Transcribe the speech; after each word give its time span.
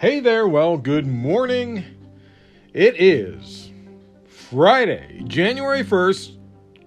Hey 0.00 0.20
there, 0.20 0.46
well, 0.46 0.78
good 0.78 1.08
morning. 1.08 1.82
It 2.72 3.00
is 3.00 3.72
Friday, 4.28 5.24
January 5.26 5.82
1st, 5.82 6.36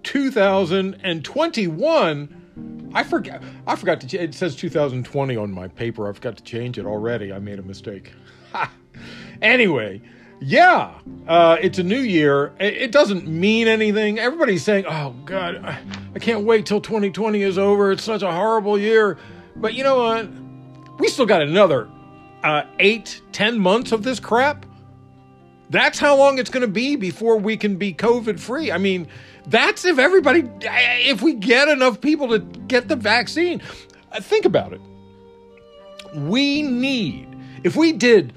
2021. 0.01 2.91
I 2.93 3.03
forgot 3.03 3.43
I 3.67 3.75
forgot 3.75 3.99
to 3.99 4.17
it 4.17 4.33
says 4.33 4.55
2020 4.55 5.35
on 5.35 5.51
my 5.51 5.67
paper. 5.67 6.07
I 6.07 6.13
forgot 6.13 6.37
to 6.37 6.43
change 6.43 6.79
it 6.79 6.85
already. 6.85 7.33
I 7.33 7.39
made 7.39 7.59
a 7.59 7.63
mistake. 7.63 8.13
anyway, 9.41 10.01
yeah, 10.39 10.93
uh, 11.27 11.57
it's 11.61 11.79
a 11.79 11.83
new 11.83 11.99
year. 11.99 12.53
It, 12.61 12.93
doesn't 12.93 13.27
mean 13.27 13.67
anything. 13.67 14.19
Everybody's 14.19 14.63
saying, 14.63 14.85
"Oh 14.87 15.13
God, 15.25 15.61
I 16.15 16.19
can't 16.19 16.45
wait 16.45 16.65
till 16.65 16.79
2020 16.79 17.41
is 17.41 17.57
over. 17.57 17.91
It's 17.91 18.03
such 18.03 18.21
a 18.21 18.31
horrible 18.31 18.79
year." 18.79 19.17
But 19.57 19.73
you 19.73 19.83
know 19.83 19.97
what? 19.97 20.29
We 20.97 21.09
still 21.09 21.25
got 21.25 21.41
another 21.41 21.89
uh, 22.43 22.63
eight, 22.79 23.21
ten 23.31 23.59
months 23.59 23.91
of 23.91 24.03
this 24.03 24.19
crap. 24.19 24.65
That's 25.69 25.99
how 25.99 26.17
long 26.17 26.37
it's 26.37 26.49
going 26.49 26.61
to 26.61 26.67
be 26.71 26.97
before 26.97 27.37
we 27.37 27.55
can 27.55 27.77
be 27.77 27.93
COVID 27.93 28.39
free. 28.39 28.71
I 28.71 28.77
mean, 28.77 29.07
that's 29.47 29.85
if 29.85 29.97
everybody, 29.97 30.49
if 30.61 31.21
we 31.21 31.33
get 31.33 31.69
enough 31.69 32.01
people 32.01 32.27
to 32.27 32.39
get 32.39 32.89
the 32.89 32.97
vaccine. 32.97 33.61
Uh, 34.11 34.19
think 34.19 34.43
about 34.43 34.73
it. 34.73 34.81
We 36.13 36.61
need, 36.61 37.27
if 37.63 37.77
we 37.77 37.93
did 37.93 38.33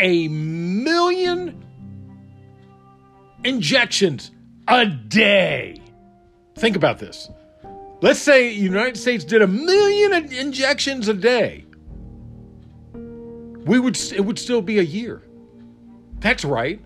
a 0.00 0.28
million 0.28 1.62
injections 3.44 4.30
a 4.68 4.86
day, 4.86 5.82
think 6.54 6.76
about 6.76 6.98
this. 6.98 7.28
Let's 8.00 8.20
say 8.20 8.48
the 8.48 8.54
United 8.54 8.96
States 8.96 9.22
did 9.22 9.42
a 9.42 9.46
million 9.46 10.32
injections 10.32 11.08
a 11.08 11.14
day 11.14 11.65
we 13.66 13.80
would 13.80 14.00
it 14.12 14.24
would 14.24 14.38
still 14.38 14.62
be 14.62 14.78
a 14.78 14.82
year. 14.82 15.22
That's 16.20 16.44
right. 16.44 16.80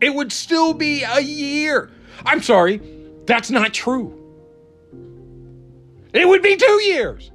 It 0.00 0.14
would 0.14 0.32
still 0.32 0.74
be 0.74 1.04
a 1.04 1.20
year. 1.20 1.90
I'm 2.24 2.42
sorry, 2.42 2.80
that's 3.26 3.50
not 3.50 3.72
true. 3.74 4.14
It 6.12 6.26
would 6.26 6.42
be 6.42 6.56
two 6.56 6.82
years, 6.82 7.30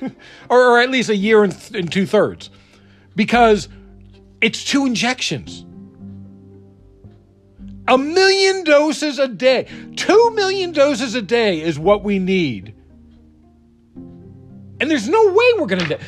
or, 0.48 0.58
or, 0.58 0.80
at 0.80 0.90
least 0.90 1.08
a 1.08 1.16
year 1.16 1.42
and, 1.42 1.52
th- 1.52 1.80
and 1.80 1.92
two 1.92 2.06
thirds, 2.06 2.48
because 3.16 3.68
it's 4.40 4.64
two 4.64 4.86
injections. 4.86 5.66
A 7.88 7.98
million 7.98 8.64
doses 8.64 9.18
a 9.18 9.28
day. 9.28 9.68
Two 9.96 10.30
million 10.30 10.72
doses 10.72 11.14
a 11.14 11.22
day 11.22 11.60
is 11.60 11.78
what 11.78 12.02
we 12.02 12.18
need. 12.18 12.74
And 13.96 14.90
there's 14.90 15.08
no 15.08 15.32
way 15.32 15.52
we're 15.58 15.66
going 15.66 15.86
to 15.86 15.98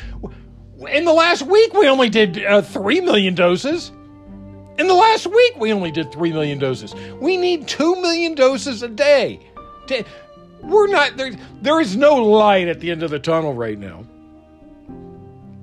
in 0.85 1.05
the 1.05 1.13
last 1.13 1.41
week, 1.43 1.73
we 1.73 1.87
only 1.87 2.09
did 2.09 2.43
uh, 2.45 2.61
3 2.61 3.01
million 3.01 3.33
doses. 3.33 3.91
In 4.77 4.87
the 4.87 4.93
last 4.93 5.25
week, 5.25 5.57
we 5.57 5.73
only 5.73 5.91
did 5.91 6.11
3 6.11 6.31
million 6.31 6.59
doses. 6.59 6.93
We 7.19 7.35
need 7.35 7.67
2 7.67 7.95
million 8.01 8.35
doses 8.35 8.83
a 8.83 8.87
day. 8.87 9.39
We're 10.61 10.87
not, 10.87 11.17
there, 11.17 11.31
there 11.61 11.79
is 11.79 11.95
no 11.95 12.15
light 12.15 12.67
at 12.67 12.79
the 12.79 12.91
end 12.91 13.01
of 13.01 13.09
the 13.09 13.19
tunnel 13.19 13.53
right 13.53 13.77
now. 13.79 14.05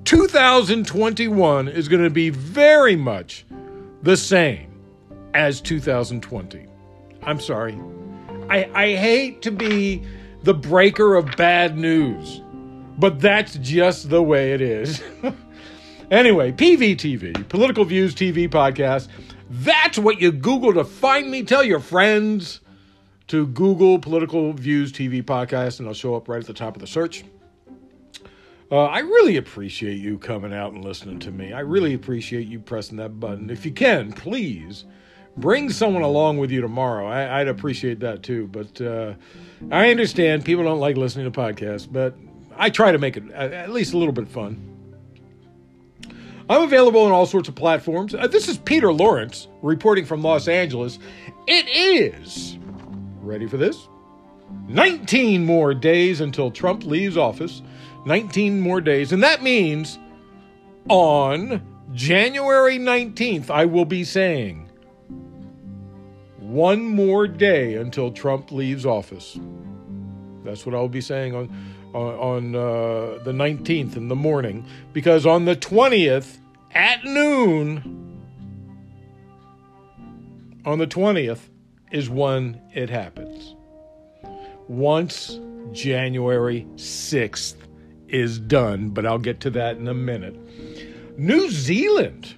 2021 0.03 1.67
is 1.67 1.87
going 1.87 2.03
to 2.03 2.09
be 2.09 2.29
very 2.29 2.95
much 2.95 3.45
the 4.03 4.17
same 4.17 4.81
as 5.33 5.61
2020. 5.61 6.65
I'm 7.23 7.39
sorry. 7.39 7.79
I, 8.49 8.69
I 8.73 8.95
hate 8.95 9.41
to 9.43 9.51
be 9.51 10.03
the 10.43 10.53
breaker 10.53 11.15
of 11.15 11.35
bad 11.37 11.77
news. 11.77 12.41
But 12.97 13.19
that's 13.19 13.55
just 13.55 14.09
the 14.09 14.23
way 14.23 14.53
it 14.53 14.61
is. 14.61 15.03
anyway, 16.11 16.51
PVTV, 16.51 17.47
Political 17.49 17.85
Views 17.85 18.15
TV 18.15 18.49
podcast. 18.49 19.09
That's 19.49 19.97
what 19.97 20.21
you 20.21 20.31
Google 20.31 20.73
to 20.73 20.83
find 20.83 21.29
me. 21.29 21.43
Tell 21.43 21.63
your 21.63 21.79
friends 21.79 22.61
to 23.27 23.47
Google 23.47 23.99
Political 23.99 24.53
Views 24.53 24.91
TV 24.91 25.21
podcast, 25.23 25.79
and 25.79 25.87
I'll 25.87 25.93
show 25.93 26.15
up 26.15 26.27
right 26.27 26.39
at 26.39 26.47
the 26.47 26.53
top 26.53 26.75
of 26.75 26.81
the 26.81 26.87
search. 26.87 27.23
Uh, 28.71 28.85
I 28.85 28.99
really 28.99 29.37
appreciate 29.37 29.99
you 29.99 30.17
coming 30.17 30.53
out 30.53 30.73
and 30.73 30.83
listening 30.83 31.19
to 31.19 31.31
me. 31.31 31.53
I 31.53 31.59
really 31.59 31.93
appreciate 31.93 32.47
you 32.47 32.59
pressing 32.59 32.97
that 32.97 33.19
button. 33.19 33.49
If 33.49 33.65
you 33.65 33.71
can, 33.71 34.11
please 34.11 34.85
bring 35.37 35.69
someone 35.69 36.01
along 36.01 36.39
with 36.39 36.49
you 36.49 36.61
tomorrow. 36.61 37.07
I, 37.07 37.39
would 37.39 37.47
appreciate 37.47 37.99
that 37.99 38.23
too. 38.23 38.47
But 38.47 38.81
uh, 38.81 39.13
I 39.71 39.91
understand 39.91 40.45
people 40.45 40.63
don't 40.63 40.79
like 40.79 40.97
listening 40.97 41.31
to 41.31 41.39
podcasts, 41.39 41.87
but 41.91 42.15
I 42.57 42.69
try 42.69 42.91
to 42.91 42.97
make 42.97 43.17
it 43.17 43.29
at 43.31 43.71
least 43.71 43.93
a 43.93 43.97
little 43.97 44.13
bit 44.13 44.27
fun. 44.27 44.71
I'm 46.49 46.61
available 46.61 47.01
on 47.01 47.11
all 47.11 47.25
sorts 47.25 47.49
of 47.49 47.55
platforms. 47.55 48.13
Uh, 48.13 48.27
this 48.27 48.47
is 48.47 48.57
Peter 48.57 48.93
Lawrence 48.93 49.47
reporting 49.63 50.05
from 50.05 50.21
Los 50.21 50.47
Angeles. 50.47 50.99
It 51.47 51.67
is, 51.67 52.57
ready 53.21 53.47
for 53.47 53.57
this? 53.57 53.87
19 54.67 55.43
more 55.43 55.73
days 55.73 56.21
until 56.21 56.51
Trump 56.51 56.85
leaves 56.85 57.17
office. 57.17 57.63
19 58.05 58.59
more 58.59 58.79
days. 58.79 59.11
And 59.11 59.23
that 59.23 59.41
means 59.41 59.97
on 60.87 61.61
January 61.93 62.77
19th, 62.77 63.49
I 63.49 63.65
will 63.65 63.85
be 63.85 64.03
saying 64.03 64.69
one 66.37 66.83
more 66.83 67.27
day 67.27 67.75
until 67.75 68.11
Trump 68.11 68.51
leaves 68.51 68.85
office. 68.85 69.39
That's 70.43 70.63
what 70.63 70.75
I'll 70.75 70.87
be 70.87 71.01
saying 71.01 71.33
on 71.33 71.74
on, 71.95 72.55
uh, 72.55 73.19
the 73.23 73.31
19th 73.31 73.95
in 73.95 74.07
the 74.07 74.15
morning 74.15 74.65
because 74.93 75.25
on 75.25 75.45
the 75.45 75.55
20th 75.55 76.37
at 76.73 77.03
noon, 77.03 78.21
on 80.65 80.79
the 80.79 80.87
20th 80.87 81.49
is 81.91 82.09
when 82.09 82.61
it 82.73 82.89
happens. 82.89 83.55
Once 84.67 85.39
January 85.71 86.67
6th 86.75 87.55
is 88.07 88.39
done, 88.39 88.89
but 88.89 89.05
I'll 89.05 89.19
get 89.19 89.39
to 89.41 89.49
that 89.51 89.77
in 89.77 89.87
a 89.87 89.93
minute. 89.93 90.35
New 91.17 91.49
Zealand 91.49 92.33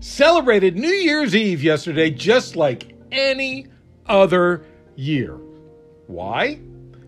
celebrated 0.00 0.76
New 0.76 0.88
Year's 0.88 1.34
Eve 1.34 1.62
yesterday 1.62 2.10
just 2.10 2.56
like 2.56 2.94
any 3.12 3.66
other 4.06 4.64
year. 4.94 5.38
Why? 6.06 6.60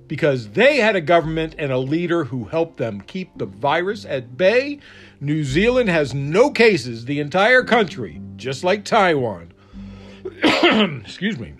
Because 0.08 0.50
they 0.50 0.78
had 0.78 0.96
a 0.96 1.00
government 1.00 1.54
and 1.58 1.70
a 1.70 1.78
leader 1.78 2.24
who 2.24 2.44
helped 2.44 2.78
them 2.78 3.00
keep 3.02 3.36
the 3.36 3.46
virus 3.46 4.04
at 4.04 4.36
bay. 4.36 4.80
New 5.20 5.44
Zealand 5.44 5.90
has 5.90 6.14
no 6.14 6.50
cases, 6.50 7.04
the 7.04 7.20
entire 7.20 7.62
country, 7.62 8.20
just 8.36 8.64
like 8.64 8.84
Taiwan. 8.84 9.52
Excuse 10.42 11.38
me. 11.38 11.54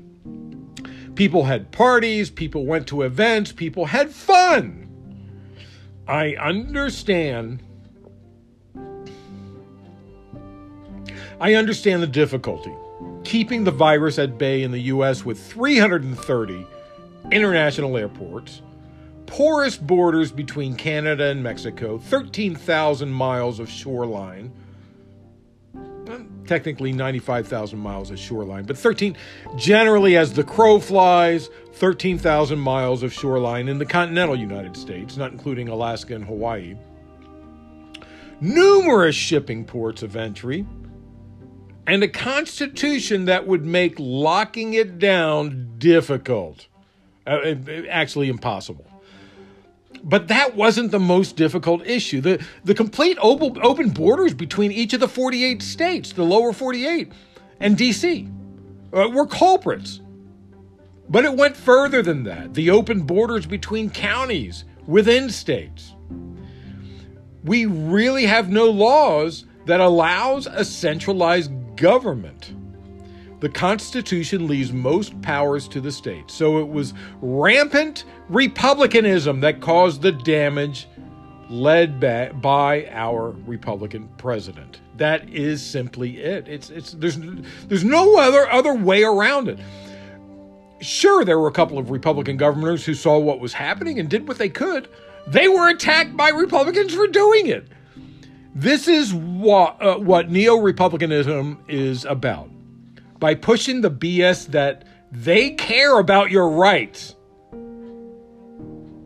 People 1.14 1.44
had 1.44 1.70
parties, 1.70 2.30
people 2.30 2.64
went 2.64 2.86
to 2.88 3.02
events, 3.02 3.52
people 3.52 3.86
had 3.86 4.10
fun. 4.10 4.86
I 6.06 6.34
understand. 6.36 7.62
I 11.40 11.54
understand 11.54 12.02
the 12.02 12.06
difficulty 12.06 12.72
keeping 13.28 13.62
the 13.62 13.70
virus 13.70 14.18
at 14.18 14.38
bay 14.38 14.62
in 14.62 14.70
the 14.70 14.80
US 14.80 15.22
with 15.22 15.38
330 15.38 16.66
international 17.30 17.96
airports, 17.96 18.62
porous 19.26 19.76
borders 19.76 20.32
between 20.32 20.74
Canada 20.74 21.26
and 21.26 21.42
Mexico, 21.42 21.98
13,000 21.98 23.10
miles 23.10 23.60
of 23.60 23.68
shoreline, 23.68 24.52
technically 26.46 26.92
95,000 26.92 27.78
miles 27.78 28.10
of 28.10 28.18
shoreline, 28.18 28.64
but 28.64 28.76
13, 28.76 29.16
generally 29.56 30.16
as 30.16 30.32
the 30.32 30.42
crow 30.42 30.80
flies, 30.80 31.50
13,000 31.74 32.58
miles 32.58 33.02
of 33.02 33.12
shoreline 33.12 33.68
in 33.68 33.78
the 33.78 33.86
continental 33.86 34.34
United 34.34 34.76
States, 34.76 35.16
not 35.16 35.30
including 35.30 35.68
Alaska 35.68 36.14
and 36.14 36.24
Hawaii. 36.24 36.76
Numerous 38.40 39.16
shipping 39.16 39.64
ports 39.64 40.02
of 40.02 40.16
entry, 40.16 40.64
and 41.86 42.02
a 42.02 42.08
constitution 42.08 43.26
that 43.26 43.46
would 43.46 43.64
make 43.64 43.94
locking 43.98 44.74
it 44.74 44.98
down 44.98 45.74
difficult. 45.78 46.66
Uh, 47.28 47.54
actually 47.90 48.30
impossible. 48.30 48.86
But 50.02 50.28
that 50.28 50.56
wasn't 50.56 50.92
the 50.92 50.98
most 50.98 51.36
difficult 51.36 51.86
issue. 51.86 52.22
The, 52.22 52.42
the 52.64 52.74
complete 52.74 53.18
open, 53.20 53.58
open 53.62 53.90
borders 53.90 54.32
between 54.32 54.72
each 54.72 54.94
of 54.94 55.00
the 55.00 55.08
48 55.08 55.60
states, 55.60 56.12
the 56.12 56.22
lower 56.22 56.54
48, 56.54 57.12
and 57.60 57.76
DC, 57.76 58.32
uh, 58.94 59.10
were 59.10 59.26
culprits. 59.26 60.00
But 61.10 61.26
it 61.26 61.36
went 61.36 61.54
further 61.54 62.00
than 62.02 62.24
that. 62.24 62.54
The 62.54 62.70
open 62.70 63.02
borders 63.02 63.44
between 63.44 63.90
counties 63.90 64.64
within 64.86 65.28
states. 65.28 65.94
We 67.44 67.66
really 67.66 68.24
have 68.24 68.48
no 68.48 68.70
laws 68.70 69.44
that 69.66 69.80
allows 69.80 70.46
a 70.46 70.64
centralized 70.64 71.52
government 71.76 72.54
the 73.40 73.48
Constitution 73.48 74.46
leaves 74.46 74.72
most 74.72 75.20
powers 75.22 75.68
to 75.68 75.80
the 75.80 75.92
states. 75.92 76.34
So 76.34 76.58
it 76.58 76.68
was 76.68 76.92
rampant 77.20 78.04
republicanism 78.28 79.40
that 79.40 79.60
caused 79.60 80.02
the 80.02 80.12
damage 80.12 80.88
led 81.50 82.00
by, 82.00 82.88
our 82.90 83.30
Republican 83.46 84.08
president. 84.18 84.80
That 84.96 85.28
is 85.30 85.64
simply 85.64 86.18
it. 86.18 86.46
It's 86.48 86.70
it's 86.70 86.92
there's 86.92 87.18
there's 87.68 87.84
no 87.84 88.18
other 88.18 88.50
other 88.50 88.74
way 88.74 89.02
around 89.02 89.48
it. 89.48 89.58
Sure, 90.80 91.24
there 91.24 91.38
were 91.38 91.48
a 91.48 91.52
couple 91.52 91.78
of 91.78 91.90
Republican 91.90 92.36
governors 92.36 92.84
who 92.84 92.94
saw 92.94 93.18
what 93.18 93.40
was 93.40 93.52
happening 93.52 93.98
and 93.98 94.08
did 94.08 94.28
what 94.28 94.38
they 94.38 94.48
could. 94.48 94.88
They 95.26 95.48
were 95.48 95.68
attacked 95.68 96.16
by 96.16 96.30
Republicans 96.30 96.94
for 96.94 97.06
doing 97.06 97.46
it. 97.46 97.68
This 98.54 98.88
is 98.88 99.14
what 99.14 99.80
uh, 99.80 99.98
what 99.98 100.30
neo-republicanism 100.30 101.64
is 101.68 102.04
about. 102.04 102.50
By 103.18 103.34
pushing 103.34 103.80
the 103.80 103.90
BS 103.90 104.46
that 104.48 104.84
they 105.10 105.50
care 105.50 105.98
about 105.98 106.30
your 106.30 106.48
rights, 106.48 107.16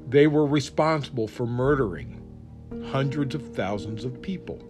they 0.08 0.26
were 0.26 0.46
responsible 0.46 1.26
for 1.26 1.46
murdering 1.46 2.20
hundreds 2.90 3.34
of 3.34 3.54
thousands 3.54 4.04
of 4.04 4.20
people. 4.20 4.62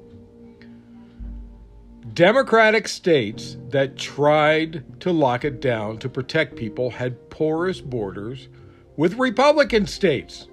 Democratic 2.15 2.87
states 2.87 3.57
that 3.71 3.97
tried 3.97 4.85
to 5.01 5.11
lock 5.11 5.45
it 5.45 5.61
down 5.61 5.99
to 5.99 6.09
protect 6.09 6.57
people 6.57 6.91
had 6.91 7.31
porous 7.31 7.81
borders 7.81 8.49
with 8.97 9.15
Republican 9.15 9.87
states. 9.87 10.49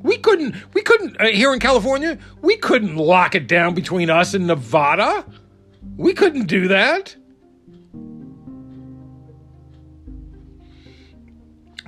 We 0.00 0.18
couldn't, 0.18 0.54
we 0.72 0.82
couldn't, 0.82 1.20
uh, 1.20 1.26
here 1.26 1.52
in 1.52 1.58
California, 1.58 2.18
we 2.42 2.56
couldn't 2.56 2.96
lock 2.96 3.34
it 3.34 3.48
down 3.48 3.74
between 3.74 4.08
us 4.08 4.34
and 4.34 4.46
Nevada. 4.46 5.24
We 5.96 6.12
couldn't 6.12 6.46
do 6.46 6.68
that. 6.68 7.16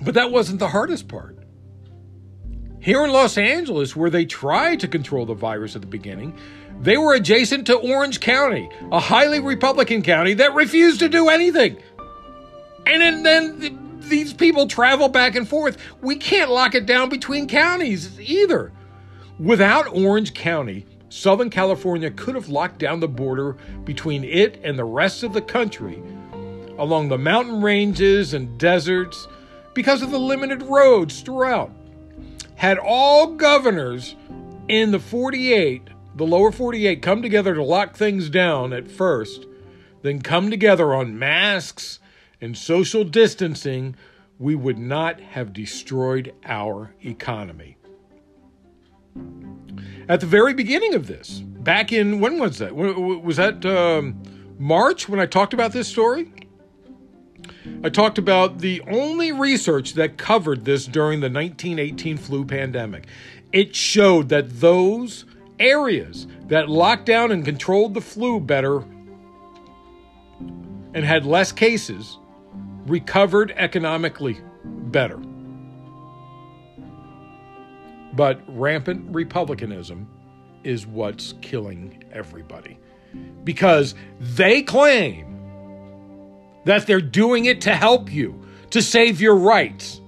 But 0.02 0.14
that 0.14 0.30
wasn't 0.30 0.60
the 0.60 0.68
hardest 0.68 1.08
part. 1.08 1.36
Here 2.80 3.04
in 3.04 3.10
Los 3.10 3.36
Angeles, 3.36 3.96
where 3.96 4.10
they 4.10 4.24
tried 4.24 4.80
to 4.80 4.88
control 4.88 5.26
the 5.26 5.34
virus 5.34 5.74
at 5.74 5.82
the 5.82 5.88
beginning, 5.88 6.38
they 6.80 6.96
were 6.96 7.14
adjacent 7.14 7.66
to 7.66 7.76
Orange 7.76 8.20
County, 8.20 8.70
a 8.92 9.00
highly 9.00 9.40
Republican 9.40 10.02
county 10.02 10.34
that 10.34 10.54
refused 10.54 11.00
to 11.00 11.08
do 11.08 11.28
anything. 11.28 11.76
And 12.86 13.02
then, 13.02 13.22
then 13.24 13.98
these 14.00 14.32
people 14.32 14.68
travel 14.68 15.08
back 15.08 15.34
and 15.34 15.46
forth. 15.46 15.76
We 16.00 16.16
can't 16.16 16.50
lock 16.50 16.74
it 16.74 16.86
down 16.86 17.08
between 17.08 17.48
counties 17.48 18.18
either. 18.20 18.72
Without 19.38 19.88
Orange 19.88 20.34
County, 20.34 20.86
Southern 21.08 21.50
California 21.50 22.10
could 22.10 22.34
have 22.34 22.48
locked 22.48 22.78
down 22.78 23.00
the 23.00 23.08
border 23.08 23.56
between 23.84 24.24
it 24.24 24.60
and 24.62 24.78
the 24.78 24.84
rest 24.84 25.22
of 25.22 25.32
the 25.32 25.42
country 25.42 26.02
along 26.78 27.08
the 27.08 27.18
mountain 27.18 27.60
ranges 27.60 28.34
and 28.34 28.58
deserts 28.58 29.26
because 29.74 30.02
of 30.02 30.10
the 30.10 30.18
limited 30.18 30.62
roads 30.62 31.20
throughout. 31.20 31.72
Had 32.54 32.78
all 32.78 33.34
governors 33.34 34.14
in 34.68 34.90
the 34.90 35.00
48 35.00 35.88
the 36.18 36.26
lower 36.26 36.50
48 36.50 37.00
come 37.00 37.22
together 37.22 37.54
to 37.54 37.62
lock 37.62 37.96
things 37.96 38.28
down 38.28 38.72
at 38.72 38.90
first, 38.90 39.46
then 40.02 40.20
come 40.20 40.50
together 40.50 40.92
on 40.92 41.16
masks 41.16 42.00
and 42.40 42.58
social 42.58 43.04
distancing, 43.04 43.94
we 44.36 44.56
would 44.56 44.78
not 44.78 45.20
have 45.20 45.52
destroyed 45.52 46.34
our 46.44 46.92
economy. 47.04 47.76
At 50.08 50.20
the 50.20 50.26
very 50.26 50.54
beginning 50.54 50.94
of 50.94 51.06
this, 51.06 51.40
back 51.40 51.92
in, 51.92 52.20
when 52.20 52.38
was 52.38 52.58
that? 52.58 52.74
Was 52.74 53.36
that 53.36 53.64
um, 53.66 54.22
March 54.58 55.08
when 55.08 55.20
I 55.20 55.26
talked 55.26 55.52
about 55.52 55.72
this 55.72 55.86
story? 55.86 56.32
I 57.84 57.90
talked 57.90 58.16
about 58.16 58.58
the 58.58 58.80
only 58.88 59.32
research 59.32 59.94
that 59.94 60.16
covered 60.16 60.64
this 60.64 60.86
during 60.86 61.20
the 61.20 61.30
1918 61.30 62.16
flu 62.16 62.44
pandemic. 62.44 63.06
It 63.52 63.76
showed 63.76 64.30
that 64.30 64.60
those 64.60 65.26
areas 65.60 66.26
that 66.46 66.68
locked 66.68 67.04
down 67.04 67.30
and 67.30 67.44
controlled 67.44 67.94
the 67.94 68.00
flu 68.00 68.40
better 68.40 68.78
and 70.94 71.04
had 71.04 71.26
less 71.26 71.52
cases 71.52 72.18
recovered 72.86 73.52
economically 73.56 74.38
better. 74.64 75.20
But 78.18 78.40
rampant 78.48 79.14
republicanism 79.14 80.08
is 80.64 80.84
what's 80.88 81.34
killing 81.40 82.02
everybody 82.10 82.76
because 83.44 83.94
they 84.18 84.62
claim 84.62 85.38
that 86.64 86.88
they're 86.88 87.00
doing 87.00 87.44
it 87.44 87.60
to 87.60 87.76
help 87.76 88.12
you, 88.12 88.44
to 88.70 88.82
save 88.82 89.20
your 89.20 89.36
rights. 89.36 90.00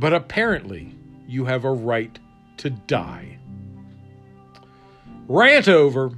But 0.00 0.12
apparently, 0.12 0.92
you 1.28 1.44
have 1.44 1.64
a 1.64 1.70
right 1.70 2.18
to 2.56 2.70
die. 2.70 3.38
Rant 5.28 5.68
over. 5.68 6.10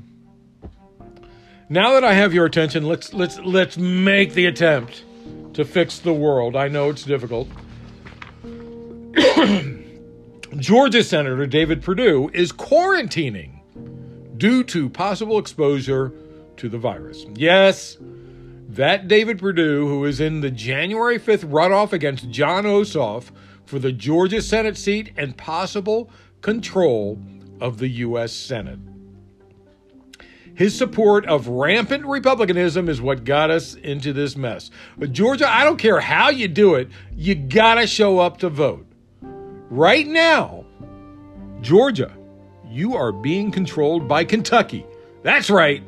Now 1.68 1.92
that 1.92 2.04
I 2.04 2.14
have 2.14 2.32
your 2.32 2.46
attention, 2.46 2.84
let's 2.84 3.12
let's 3.12 3.38
let's 3.40 3.76
make 3.76 4.32
the 4.32 4.46
attempt 4.46 5.04
to 5.52 5.66
fix 5.66 5.98
the 5.98 6.14
world. 6.14 6.56
I 6.56 6.68
know 6.68 6.88
it's 6.88 7.02
difficult. 7.02 7.48
Georgia 10.56 11.04
Senator 11.04 11.46
David 11.46 11.82
Perdue 11.82 12.30
is 12.32 12.52
quarantining 12.52 13.60
due 14.38 14.64
to 14.64 14.88
possible 14.88 15.38
exposure 15.38 16.12
to 16.56 16.68
the 16.68 16.78
virus. 16.78 17.24
Yes, 17.34 17.96
that 18.68 19.06
David 19.08 19.38
Perdue, 19.38 19.86
who 19.86 20.04
is 20.04 20.20
in 20.20 20.40
the 20.40 20.50
January 20.50 21.18
5th 21.18 21.44
runoff 21.44 21.92
against 21.92 22.30
Jon 22.30 22.64
Ossoff 22.64 23.30
for 23.64 23.78
the 23.78 23.92
Georgia 23.92 24.42
Senate 24.42 24.76
seat 24.76 25.12
and 25.16 25.36
possible 25.36 26.10
control 26.40 27.18
of 27.60 27.78
the 27.78 27.88
U.S. 27.88 28.32
Senate. 28.32 28.80
His 30.54 30.76
support 30.76 31.26
of 31.26 31.48
rampant 31.48 32.04
Republicanism 32.04 32.88
is 32.88 33.00
what 33.00 33.24
got 33.24 33.50
us 33.50 33.74
into 33.74 34.12
this 34.12 34.36
mess. 34.36 34.70
But 34.96 35.12
Georgia, 35.12 35.48
I 35.48 35.64
don't 35.64 35.78
care 35.78 36.00
how 36.00 36.30
you 36.30 36.46
do 36.48 36.74
it, 36.74 36.88
you 37.14 37.34
gotta 37.34 37.86
show 37.86 38.18
up 38.18 38.38
to 38.38 38.48
vote. 38.48 38.86
Right 39.74 40.06
now, 40.06 40.64
Georgia, 41.60 42.16
you 42.70 42.94
are 42.94 43.10
being 43.10 43.50
controlled 43.50 44.06
by 44.06 44.22
Kentucky. 44.22 44.86
That's 45.24 45.50
right, 45.50 45.82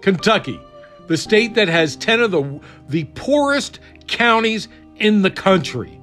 Kentucky, 0.00 0.58
the 1.08 1.18
state 1.18 1.52
that 1.52 1.68
has 1.68 1.94
10 1.96 2.22
of 2.22 2.30
the, 2.30 2.58
the 2.88 3.04
poorest 3.14 3.80
counties 4.06 4.68
in 4.96 5.20
the 5.20 5.30
country, 5.30 6.00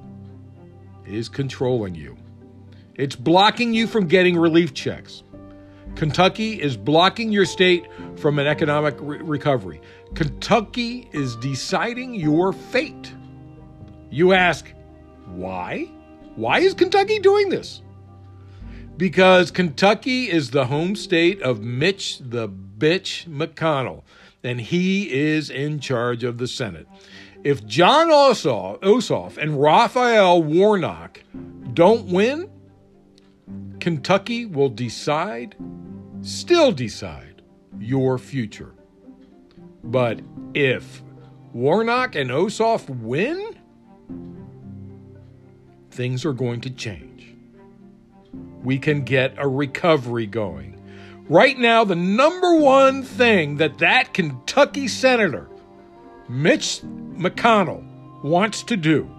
is 1.04 1.28
controlling 1.28 1.96
you. 1.96 2.16
It's 2.94 3.16
blocking 3.16 3.74
you 3.74 3.88
from 3.88 4.06
getting 4.06 4.38
relief 4.38 4.72
checks. 4.72 5.24
Kentucky 5.96 6.62
is 6.62 6.76
blocking 6.76 7.32
your 7.32 7.44
state 7.44 7.88
from 8.14 8.38
an 8.38 8.46
economic 8.46 8.94
re- 9.00 9.18
recovery. 9.18 9.80
Kentucky 10.14 11.08
is 11.12 11.34
deciding 11.34 12.14
your 12.14 12.52
fate. 12.52 13.12
You 14.10 14.32
ask, 14.32 14.72
why? 15.26 15.90
Why 16.36 16.60
is 16.60 16.74
Kentucky 16.74 17.18
doing 17.18 17.48
this? 17.48 17.82
Because 18.96 19.50
Kentucky 19.50 20.30
is 20.30 20.50
the 20.50 20.66
home 20.66 20.94
state 20.94 21.42
of 21.42 21.62
Mitch 21.62 22.18
the 22.18 22.48
bitch 22.48 23.26
McConnell, 23.26 24.02
and 24.42 24.60
he 24.60 25.10
is 25.12 25.50
in 25.50 25.80
charge 25.80 26.24
of 26.24 26.38
the 26.38 26.46
Senate. 26.46 26.86
If 27.42 27.66
Jon 27.66 28.08
Ossoff, 28.08 28.80
Ossoff 28.80 29.38
and 29.38 29.60
Raphael 29.60 30.42
Warnock 30.42 31.22
don't 31.74 32.06
win, 32.06 32.50
Kentucky 33.80 34.46
will 34.46 34.68
decide, 34.68 35.56
still 36.20 36.72
decide, 36.72 37.42
your 37.78 38.18
future. 38.18 38.74
But 39.84 40.20
if 40.54 41.02
Warnock 41.52 42.14
and 42.14 42.30
Ossoff 42.30 42.88
win, 42.88 43.55
things 45.96 46.24
are 46.24 46.32
going 46.32 46.60
to 46.60 46.70
change. 46.70 47.34
We 48.62 48.78
can 48.78 49.02
get 49.02 49.34
a 49.38 49.48
recovery 49.48 50.26
going. 50.26 50.74
Right 51.28 51.58
now, 51.58 51.84
the 51.84 51.96
number 51.96 52.54
one 52.56 53.02
thing 53.02 53.56
that 53.56 53.78
that 53.78 54.14
Kentucky 54.14 54.86
senator, 54.86 55.48
Mitch 56.28 56.82
McConnell, 56.82 57.84
wants 58.22 58.62
to 58.64 58.76
do 58.76 59.10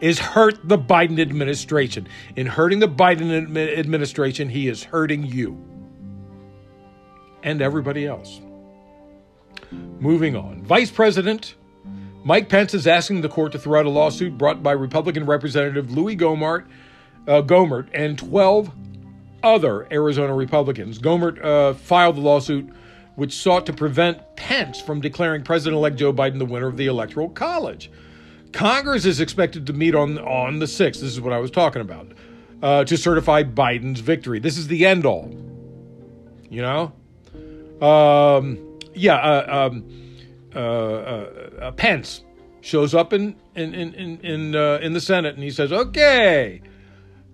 is 0.00 0.18
hurt 0.18 0.58
the 0.66 0.78
Biden 0.78 1.20
administration. 1.20 2.08
In 2.36 2.46
hurting 2.46 2.80
the 2.80 2.88
Biden 2.88 3.56
administration, 3.78 4.48
he 4.48 4.68
is 4.68 4.82
hurting 4.82 5.24
you 5.24 5.62
and 7.42 7.62
everybody 7.62 8.06
else. 8.06 8.40
Moving 9.70 10.36
on. 10.36 10.62
Vice 10.62 10.90
President 10.90 11.54
Mike 12.22 12.48
Pence 12.48 12.74
is 12.74 12.86
asking 12.86 13.22
the 13.22 13.28
court 13.28 13.52
to 13.52 13.58
throw 13.58 13.80
out 13.80 13.86
a 13.86 13.90
lawsuit 13.90 14.36
brought 14.36 14.62
by 14.62 14.72
Republican 14.72 15.24
Representative 15.24 15.90
Louis 15.90 16.16
Gohmert, 16.16 16.66
uh, 17.26 17.42
Gohmert 17.42 17.88
and 17.94 18.18
12 18.18 18.70
other 19.42 19.88
Arizona 19.90 20.34
Republicans. 20.34 20.98
Gohmert 20.98 21.42
uh, 21.42 21.74
filed 21.74 22.16
the 22.16 22.20
lawsuit 22.20 22.68
which 23.16 23.34
sought 23.34 23.66
to 23.66 23.72
prevent 23.72 24.18
Pence 24.36 24.80
from 24.80 25.00
declaring 25.00 25.42
President 25.42 25.76
elect 25.76 25.96
Joe 25.96 26.12
Biden 26.12 26.38
the 26.38 26.46
winner 26.46 26.66
of 26.66 26.76
the 26.76 26.86
Electoral 26.86 27.28
College. 27.28 27.90
Congress 28.52 29.04
is 29.04 29.20
expected 29.20 29.66
to 29.66 29.72
meet 29.72 29.94
on 29.94 30.18
on 30.18 30.58
the 30.58 30.66
6th. 30.66 31.00
This 31.00 31.02
is 31.02 31.20
what 31.20 31.32
I 31.32 31.38
was 31.38 31.50
talking 31.50 31.82
about. 31.82 32.12
Uh, 32.62 32.84
to 32.84 32.96
certify 32.96 33.42
Biden's 33.42 34.00
victory. 34.00 34.38
This 34.38 34.58
is 34.58 34.68
the 34.68 34.84
end 34.84 35.06
all. 35.06 35.34
You 36.50 36.62
know? 36.62 36.92
Um, 37.86 38.78
yeah, 38.94 39.16
uh, 39.16 39.68
um, 39.70 40.09
uh, 40.54 40.58
uh, 40.58 41.50
uh 41.60 41.72
Pence 41.72 42.24
shows 42.60 42.94
up 42.94 43.12
in 43.12 43.36
in 43.54 43.74
in 43.74 43.94
in 43.94 44.20
in, 44.20 44.56
uh, 44.56 44.78
in 44.82 44.92
the 44.92 45.00
Senate 45.00 45.34
and 45.34 45.42
he 45.42 45.50
says, 45.50 45.72
"Okay, 45.72 46.60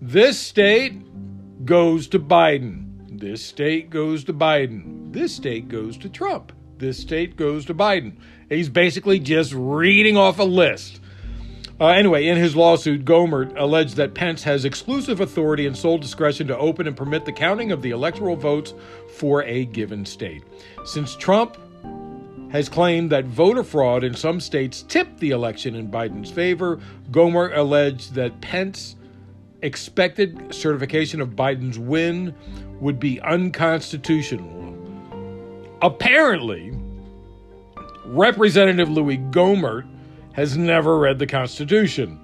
this 0.01 0.39
state 0.39 1.65
goes 1.65 2.07
to 2.09 2.19
Biden. 2.19 3.19
This 3.19 3.45
state 3.45 3.91
goes 3.91 4.25
to 4.25 4.35
Biden. 4.35 5.13
This 5.13 5.35
state 5.35 5.69
goes 5.69 5.97
to 5.99 6.09
Trump. 6.09 6.53
This 6.79 6.99
state 6.99 7.37
goes 7.37 7.65
to 7.67 7.75
Biden." 7.75 8.17
He's 8.49 8.69
basically 8.69 9.19
just 9.19 9.53
reading 9.55 10.17
off 10.17 10.39
a 10.39 10.45
list. 10.45 11.01
Uh, 11.79 11.89
anyway, 11.89 12.27
in 12.27 12.39
his 12.39 12.57
lawsuit, 12.57 13.05
Gohmert 13.05 13.53
alleged 13.59 13.97
that 13.97 14.15
Pence 14.15 14.43
has 14.45 14.65
exclusive 14.65 15.21
authority 15.21 15.67
and 15.67 15.77
sole 15.77 15.99
discretion 15.99 16.47
to 16.47 16.57
open 16.57 16.87
and 16.87 16.97
permit 16.97 17.27
the 17.27 17.33
counting 17.33 17.71
of 17.71 17.83
the 17.83 17.91
electoral 17.91 18.35
votes 18.35 18.73
for 19.17 19.43
a 19.43 19.67
given 19.67 20.07
state. 20.07 20.43
Since 20.87 21.17
Trump 21.17 21.59
has 22.51 22.69
claimed 22.69 23.11
that 23.11 23.25
voter 23.25 23.65
fraud 23.65 24.05
in 24.05 24.15
some 24.15 24.41
states 24.41 24.83
tipped 24.83 25.19
the 25.19 25.31
election 25.31 25.75
in 25.75 25.91
Biden's 25.91 26.31
favor, 26.31 26.81
Gohmert 27.11 27.57
alleged 27.57 28.15
that 28.15 28.41
Pence 28.41 28.97
expected 29.63 30.55
certification 30.55 31.21
of 31.21 31.31
Biden's 31.31 31.79
win 31.79 32.35
would 32.81 33.01
be 33.01 33.21
unconstitutional. 33.21 34.55
Apparently, 35.83 36.73
Representative 38.07 38.89
Louis 38.89 39.19
Gohmert 39.19 39.89
has 40.33 40.57
never 40.57 40.99
read 40.99 41.19
the 41.19 41.27
Constitution. 41.27 42.21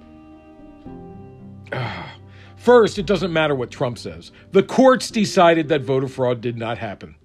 Ah, 1.73 2.15
first, 2.55 2.97
it 2.97 3.05
doesn't 3.05 3.33
matter 3.33 3.55
what 3.55 3.71
Trump 3.71 3.97
says. 3.97 4.31
The 4.51 4.63
courts 4.63 5.11
decided 5.11 5.67
that 5.69 5.81
voter 5.81 6.07
fraud 6.07 6.39
did 6.39 6.57
not 6.57 6.77
happen. 6.77 7.15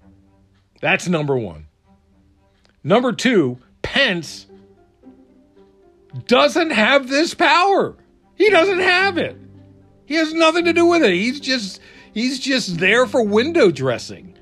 That's 0.81 1.07
number 1.07 1.37
one. 1.37 1.68
Number 2.83 3.11
two, 3.11 3.57
Pence 3.81 4.47
doesn't 6.27 6.71
have 6.71 7.07
this 7.07 7.33
power. 7.33 7.95
He 8.35 8.49
doesn't 8.49 8.79
have 8.79 9.17
it. 9.17 9.37
He 10.05 10.15
has 10.15 10.33
nothing 10.33 10.65
to 10.65 10.73
do 10.73 10.85
with 10.85 11.03
it. 11.03 11.13
He's 11.13 11.39
just 11.39 11.81
he's 12.13 12.39
just 12.39 12.79
there 12.79 13.05
for 13.05 13.23
window 13.23 13.69
dressing. 13.71 14.37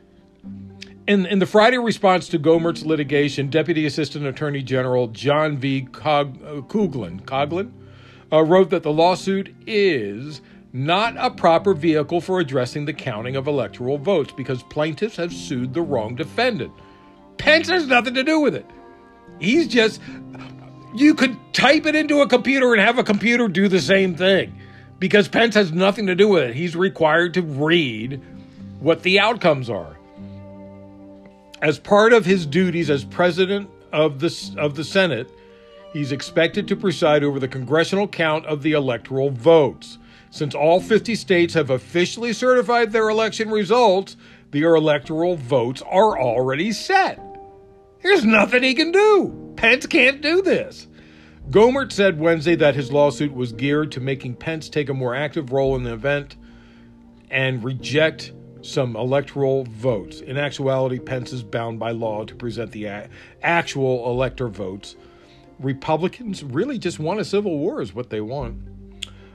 In, 1.08 1.26
in 1.26 1.40
the 1.40 1.46
Friday 1.46 1.78
response 1.78 2.28
to 2.30 2.40
Gohmert's 2.40 2.86
litigation, 2.86 3.50
Deputy 3.50 3.86
Assistant 3.86 4.26
Attorney 4.26 4.62
General 4.62 5.08
John 5.08 5.58
V. 5.58 5.88
Cog, 5.94 6.38
uh, 6.44 6.62
Coughlan, 6.62 7.22
Coughlin 7.22 7.72
uh, 8.32 8.44
wrote 8.44 8.70
that 8.72 8.84
the 8.84 8.92
lawsuit 8.92 9.56
is 9.66 10.42
not 10.74 11.16
a 11.18 11.32
proper 11.32 11.74
vehicle 11.74 12.20
for 12.20 12.40
addressing 12.40 12.86
the 12.86 12.94
counting 12.94 13.38
of 13.38 13.48
electoral 13.48 13.98
votes 13.98 14.34
because 14.36 14.64
plaintiffs 14.64 15.16
have 15.16 15.34
sued 15.34 15.74
the 15.74 15.82
wrong 15.82 16.14
defendant. 16.14 16.74
Pence 17.38 17.70
has 17.70 17.88
nothing 17.88 18.14
to 18.16 18.24
do 18.24 18.40
with 18.40 18.56
it. 18.56 18.66
He's 19.40 19.68
just, 19.68 20.02
you 20.96 21.14
could 21.14 21.38
type 21.54 21.86
it 21.86 21.96
into 21.96 22.22
a 22.22 22.28
computer 22.28 22.74
and 22.74 22.82
have 22.82 22.98
a 22.98 23.04
computer 23.04 23.48
do 23.48 23.68
the 23.68 23.82
same 23.82 24.16
thing 24.16 24.60
because 25.00 25.28
Pence 25.28 25.56
has 25.56 25.72
nothing 25.72 26.08
to 26.08 26.16
do 26.16 26.28
with 26.28 26.44
it. 26.44 26.56
He's 26.56 26.76
required 26.76 27.34
to 27.36 27.42
read 27.42 28.22
what 28.80 29.04
the 29.04 29.20
outcomes 29.20 29.70
are 29.70 29.98
as 31.62 31.80
part 31.80 32.14
of 32.14 32.26
his 32.26 32.46
duties 32.46 32.90
as 32.90 33.04
president 33.04 33.70
of 33.92 34.20
the, 34.20 34.56
of 34.58 34.76
the 34.76 34.84
Senate, 34.84 35.30
he's 35.94 36.12
expected 36.12 36.68
to 36.68 36.76
preside 36.76 37.24
over 37.24 37.40
the 37.40 37.48
congressional 37.48 38.08
count 38.08 38.46
of 38.46 38.62
the 38.62 38.74
electoral 38.74 39.32
votes. 39.32 39.98
Since 40.30 40.54
all 40.54 40.80
50 40.80 41.16
states 41.16 41.54
have 41.54 41.70
officially 41.70 42.34
certified 42.34 42.92
their 42.92 43.10
election 43.10 43.50
results, 43.50 44.18
the 44.52 44.62
electoral 44.62 45.36
votes 45.36 45.82
are 45.82 46.20
already 46.20 46.72
set. 46.72 47.20
There's 48.08 48.24
nothing 48.24 48.64
he 48.64 48.74
can 48.74 48.94
do. 48.94 49.54
Pence 49.58 49.86
can't 49.86 50.22
do 50.22 50.42
this. 50.42 50.88
Gohmert 51.50 51.92
said 51.92 52.18
Wednesday 52.18 52.56
that 52.56 52.74
his 52.74 52.90
lawsuit 52.90 53.34
was 53.34 53.52
geared 53.52 53.92
to 53.92 54.00
making 54.00 54.36
Pence 54.36 54.70
take 54.70 54.88
a 54.88 54.94
more 54.94 55.14
active 55.14 55.52
role 55.52 55.76
in 55.76 55.84
the 55.84 55.92
event 55.92 56.38
and 57.30 57.62
reject 57.62 58.32
some 58.62 58.96
electoral 58.96 59.66
votes. 59.66 60.22
In 60.22 60.38
actuality, 60.38 61.00
Pence 61.00 61.34
is 61.34 61.44
bound 61.44 61.80
by 61.80 61.92
law 61.92 62.24
to 62.24 62.34
present 62.34 62.72
the 62.72 63.10
actual 63.44 64.10
elector 64.10 64.48
votes. 64.48 64.96
Republicans 65.60 66.46
really 66.46 66.80
just 66.80 67.00
want 67.00 67.20
a 67.20 67.26
civil 67.26 67.58
war, 67.58 67.82
is 67.82 67.94
what 67.94 68.10
they 68.10 68.22
want. 68.22 68.58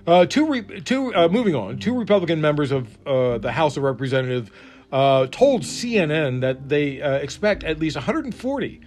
Uh, 0.06 0.24
two, 0.24 0.46
re- 0.46 0.80
two 0.80 1.14
uh, 1.14 1.28
moving 1.28 1.54
on. 1.54 1.76
Two 1.76 1.94
Republican 1.94 2.40
members 2.40 2.72
of 2.72 3.06
uh, 3.06 3.36
the 3.36 3.52
House 3.52 3.76
of 3.76 3.82
Representatives 3.82 4.50
uh, 4.92 5.26
told 5.28 5.62
CNN 5.62 6.40
that 6.42 6.68
they 6.68 7.00
uh, 7.00 7.14
expect 7.14 7.64
at 7.64 7.78
least 7.80 7.96
140 7.96 8.80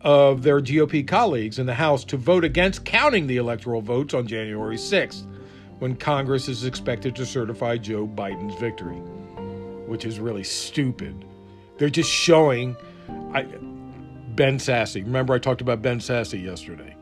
of 0.00 0.42
their 0.42 0.60
GOP 0.60 1.06
colleagues 1.06 1.58
in 1.58 1.66
the 1.66 1.74
House 1.74 2.04
to 2.06 2.16
vote 2.16 2.44
against 2.44 2.84
counting 2.84 3.26
the 3.26 3.36
electoral 3.36 3.82
votes 3.82 4.14
on 4.14 4.26
January 4.26 4.76
6th, 4.76 5.26
when 5.78 5.94
Congress 5.94 6.48
is 6.48 6.64
expected 6.64 7.14
to 7.16 7.26
certify 7.26 7.76
Joe 7.76 8.06
Biden's 8.06 8.58
victory 8.58 9.00
which 9.90 10.04
is 10.04 10.20
really 10.20 10.44
stupid. 10.44 11.24
They're 11.76 11.90
just 11.90 12.08
showing 12.08 12.76
I, 13.34 13.42
Ben 13.42 14.58
Sasse. 14.58 15.04
Remember, 15.04 15.34
I 15.34 15.40
talked 15.40 15.60
about 15.60 15.82
Ben 15.82 15.98
Sasse 15.98 16.40
yesterday. 16.40 16.94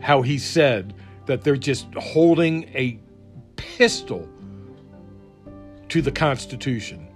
How 0.00 0.22
he 0.22 0.36
said 0.36 0.94
that 1.26 1.44
they're 1.44 1.56
just 1.56 1.86
holding 1.94 2.64
a 2.74 2.98
pistol 3.54 4.28
to 5.90 6.02
the 6.02 6.10
Constitution. 6.10 7.07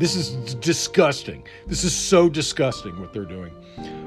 This 0.00 0.16
is 0.16 0.54
disgusting. 0.54 1.46
This 1.66 1.84
is 1.84 1.94
so 1.94 2.30
disgusting 2.30 2.98
what 2.98 3.12
they're 3.12 3.26
doing. 3.26 3.52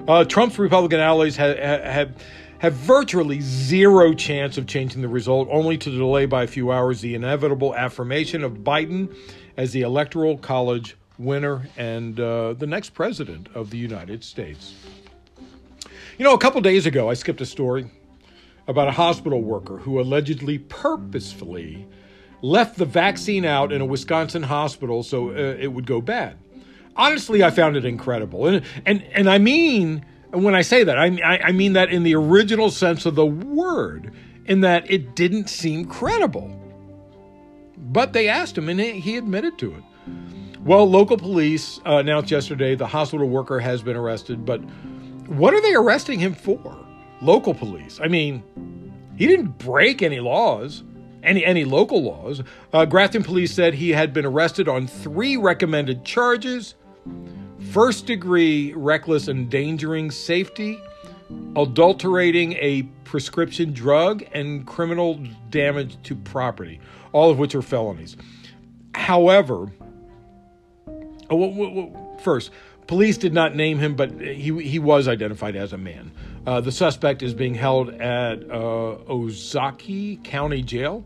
Uh, 0.08 0.26
Trump's 0.26 0.58
Republican 0.58 1.00
allies 1.00 1.38
have, 1.38 1.56
have 1.60 2.16
have 2.58 2.74
virtually 2.74 3.42
zero 3.42 4.12
chance 4.12 4.58
of 4.58 4.66
changing 4.66 5.04
the 5.04 5.08
result, 5.08 5.48
only 5.52 5.78
to 5.78 5.92
delay 5.92 6.26
by 6.26 6.44
a 6.44 6.48
few 6.48 6.72
hours 6.72 7.02
the 7.02 7.14
inevitable 7.14 7.76
affirmation 7.76 8.44
of 8.44 8.64
Biden 8.64 9.16
as 9.56 9.72
the 9.72 9.82
Electoral 9.82 10.36
College 10.40 10.98
winner 11.20 11.70
and 11.78 12.20
uh, 12.20 12.54
the 12.54 12.66
next 12.66 12.96
president 12.96 13.50
of 13.54 13.70
the 13.70 13.78
United 13.78 14.24
States. 14.24 14.74
You 16.18 16.24
know, 16.24 16.34
a 16.34 16.40
couple 16.40 16.60
days 16.62 16.88
ago, 16.88 17.08
I 17.08 17.14
skipped 17.14 17.42
a 17.42 17.46
story 17.46 17.86
about 18.68 18.88
a 18.88 18.94
hospital 18.94 19.44
worker 19.44 19.78
who 19.78 20.02
allegedly 20.02 20.58
purposefully 20.58 21.86
left 22.44 22.78
the 22.78 22.86
vaccine 22.86 23.46
out 23.46 23.72
in 23.72 23.82
a 23.82 23.86
Wisconsin 23.86 24.44
hospital 24.44 25.02
so 25.02 25.30
uh, 25.30 25.34
it 25.34 25.68
would 25.68 25.88
go 25.88 26.02
bad. 26.02 26.38
Honestly, 26.96 27.42
I 27.42 27.50
found 27.50 27.78
it 27.78 27.86
incredible. 27.86 28.46
And, 28.46 28.64
and, 28.86 29.02
and 29.14 29.30
I 29.30 29.38
mean, 29.40 30.06
when 30.32 30.54
I 30.54 30.62
say 30.62 30.84
that, 30.84 31.00
I, 31.00 31.06
I 31.44 31.52
mean 31.54 31.74
that 31.74 31.90
in 31.90 32.04
the 32.04 32.14
original 32.16 32.70
sense 32.70 33.06
of 33.06 33.16
the 33.16 33.26
word, 33.26 34.14
in 34.46 34.60
that 34.62 34.92
it 34.92 35.16
didn't 35.16 35.50
seem 35.50 35.86
credible. 35.86 36.60
But 37.78 38.12
they 38.12 38.28
asked 38.28 38.58
him, 38.58 38.68
and 38.68 38.80
he 38.80 39.18
admitted 39.18 39.58
to 39.60 39.74
it. 39.74 39.84
Well, 40.60 40.90
local 40.90 41.18
police 41.18 41.80
uh, 41.86 41.96
announced 41.98 42.30
yesterday 42.30 42.76
the 42.76 42.88
hospital 42.88 43.28
worker 43.28 43.60
has 43.60 43.82
been 43.82 43.96
arrested, 43.96 44.46
but 44.46 44.60
what 45.28 45.54
are 45.54 45.62
they 45.62 45.74
arresting 45.74 46.20
him 46.20 46.34
for? 46.34 46.78
Local 47.22 47.54
police. 47.54 48.00
I 48.04 48.08
mean, 48.08 48.44
he 49.16 49.28
didn't 49.28 49.58
break 49.58 50.02
any 50.02 50.20
laws, 50.20 50.84
any 51.24 51.46
any 51.46 51.66
local 51.66 52.04
laws. 52.04 52.42
Uh, 52.72 52.86
Grafton 52.86 53.24
police 53.24 53.54
said 53.54 53.74
he 53.74 53.90
had 53.90 54.14
been 54.14 54.26
arrested 54.26 54.68
on 54.68 54.88
three 54.88 55.38
recommended 55.38 56.06
charges: 56.06 56.76
first 57.72 58.06
degree 58.06 58.74
reckless 58.74 59.28
endangering 59.28 60.12
safety, 60.12 60.80
adulterating 61.56 62.54
a 62.54 62.84
prescription 63.04 63.74
drug, 63.74 64.24
and 64.34 64.68
criminal 64.68 65.20
damage 65.50 65.98
to 66.04 66.16
property 66.16 66.80
all 67.14 67.30
of 67.30 67.40
which 67.40 67.56
are 67.56 67.62
felonies. 67.62 68.18
However, 68.94 69.72
oh, 71.30 72.18
first, 72.22 72.52
police 72.88 73.18
did 73.18 73.34
not 73.34 73.56
name 73.56 73.80
him, 73.80 73.96
but 73.96 74.12
he, 74.20 74.62
he 74.62 74.80
was 74.80 75.08
identified 75.08 75.56
as 75.56 75.72
a 75.72 75.78
man. 75.78 76.12
Uh, 76.46 76.62
the 76.62 76.72
suspect 76.72 77.22
is 77.22 77.34
being 77.34 77.56
held 77.56 77.90
at 77.90 78.44
uh, 78.44 78.98
Ozaukee 79.08 80.24
County 80.24 80.62
Jail. 80.62 81.06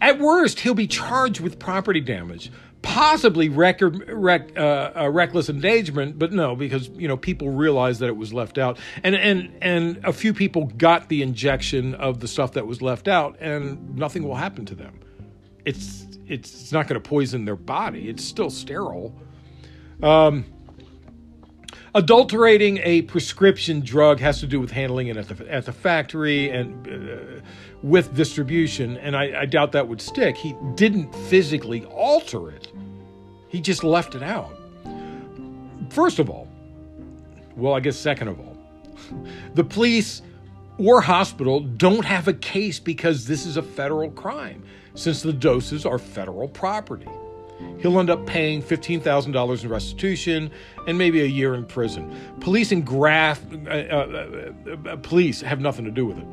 At 0.00 0.18
worst, 0.18 0.60
he'll 0.60 0.74
be 0.74 0.86
charged 0.86 1.40
with 1.40 1.58
property 1.58 2.00
damage, 2.00 2.52
possibly 2.82 3.48
rec, 3.48 3.80
uh, 3.82 4.60
uh, 4.60 5.10
reckless 5.10 5.48
endangerment, 5.48 6.18
but 6.18 6.32
no, 6.32 6.54
because 6.54 6.88
you 6.88 7.08
know 7.08 7.16
people 7.16 7.48
realized 7.48 8.00
that 8.00 8.08
it 8.08 8.16
was 8.16 8.34
left 8.34 8.58
out, 8.58 8.78
and 9.02 9.14
and 9.14 9.50
and 9.62 10.04
a 10.04 10.12
few 10.12 10.34
people 10.34 10.66
got 10.76 11.08
the 11.08 11.22
injection 11.22 11.94
of 11.94 12.20
the 12.20 12.28
stuff 12.28 12.52
that 12.52 12.66
was 12.66 12.82
left 12.82 13.08
out, 13.08 13.36
and 13.40 13.96
nothing 13.96 14.22
will 14.22 14.36
happen 14.36 14.66
to 14.66 14.74
them 14.74 15.00
it's 15.66 16.06
it's 16.26 16.72
not 16.72 16.88
going 16.88 17.00
to 17.00 17.06
poison 17.06 17.44
their 17.44 17.56
body. 17.56 18.08
It's 18.08 18.24
still 18.24 18.50
sterile. 18.50 19.14
Um, 20.02 20.46
adulterating 21.96 22.78
a 22.84 23.02
prescription 23.02 23.80
drug 23.80 24.20
has 24.20 24.38
to 24.40 24.46
do 24.46 24.60
with 24.60 24.70
handling 24.70 25.08
it 25.08 25.16
at 25.16 25.28
the 25.28 25.52
at 25.52 25.64
the 25.64 25.72
factory 25.72 26.50
and 26.50 26.86
uh, 26.86 27.40
with 27.82 28.14
distribution, 28.14 28.98
and 28.98 29.16
I, 29.16 29.40
I 29.40 29.46
doubt 29.46 29.72
that 29.72 29.88
would 29.88 30.00
stick. 30.00 30.36
He 30.36 30.54
didn't 30.74 31.12
physically 31.14 31.84
alter 31.86 32.50
it; 32.50 32.70
he 33.48 33.60
just 33.60 33.82
left 33.82 34.14
it 34.14 34.22
out. 34.22 34.52
First 35.88 36.18
of 36.18 36.28
all, 36.28 36.48
well, 37.56 37.72
I 37.72 37.80
guess 37.80 37.96
second 37.96 38.28
of 38.28 38.38
all, 38.38 38.56
the 39.54 39.64
police 39.64 40.20
or 40.78 41.00
hospital 41.00 41.60
don't 41.60 42.04
have 42.04 42.28
a 42.28 42.34
case 42.34 42.78
because 42.78 43.26
this 43.26 43.46
is 43.46 43.56
a 43.56 43.62
federal 43.62 44.10
crime, 44.10 44.62
since 44.94 45.22
the 45.22 45.32
doses 45.32 45.86
are 45.86 45.98
federal 45.98 46.48
property. 46.48 47.08
He'll 47.78 47.98
end 47.98 48.10
up 48.10 48.26
paying 48.26 48.62
$15,000 48.62 49.64
in 49.64 49.68
restitution 49.68 50.50
and 50.86 50.98
maybe 50.98 51.22
a 51.22 51.26
year 51.26 51.54
in 51.54 51.64
prison. 51.64 52.14
Police 52.40 52.72
and 52.72 52.86
graft, 52.86 53.44
uh, 53.66 53.70
uh, 53.70 54.52
uh, 54.86 54.96
police 54.96 55.40
have 55.40 55.60
nothing 55.60 55.84
to 55.84 55.90
do 55.90 56.06
with 56.06 56.18
it. 56.18 56.26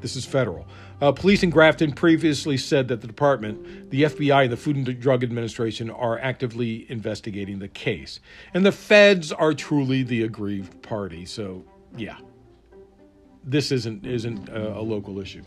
This 0.00 0.16
is 0.16 0.24
federal. 0.24 0.66
Uh, 1.00 1.12
police 1.12 1.42
in 1.42 1.50
Grafton 1.50 1.92
previously 1.92 2.56
said 2.56 2.88
that 2.88 3.00
the 3.00 3.06
department, 3.06 3.90
the 3.90 4.04
FBI, 4.04 4.44
and 4.44 4.52
the 4.52 4.56
Food 4.56 4.76
and 4.76 5.00
Drug 5.00 5.22
Administration 5.22 5.90
are 5.90 6.18
actively 6.18 6.86
investigating 6.90 7.58
the 7.58 7.68
case. 7.68 8.20
And 8.54 8.64
the 8.64 8.72
feds 8.72 9.32
are 9.32 9.52
truly 9.54 10.02
the 10.02 10.22
aggrieved 10.22 10.82
party. 10.82 11.24
So, 11.24 11.64
yeah, 11.96 12.16
this 13.44 13.72
isn't 13.72 14.06
isn't 14.06 14.48
a, 14.48 14.78
a 14.78 14.82
local 14.82 15.20
issue. 15.20 15.42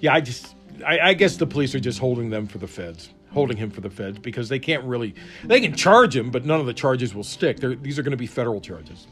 Yeah, 0.00 0.14
I 0.14 0.20
just 0.20 0.54
I, 0.86 0.98
I 1.00 1.14
guess 1.14 1.36
the 1.36 1.46
police 1.46 1.74
are 1.74 1.80
just 1.80 1.98
holding 1.98 2.30
them 2.30 2.46
for 2.46 2.58
the 2.58 2.66
feds 2.66 3.10
holding 3.34 3.56
him 3.56 3.70
for 3.70 3.80
the 3.80 3.90
feds 3.90 4.18
because 4.18 4.48
they 4.48 4.58
can't 4.58 4.84
really 4.84 5.14
they 5.44 5.60
can 5.60 5.74
charge 5.74 6.16
him 6.16 6.30
but 6.30 6.44
none 6.44 6.60
of 6.60 6.66
the 6.66 6.74
charges 6.74 7.14
will 7.14 7.24
stick 7.24 7.58
They're, 7.58 7.74
these 7.74 7.98
are 7.98 8.02
going 8.02 8.12
to 8.12 8.16
be 8.16 8.26
federal 8.26 8.60
charges 8.60 9.06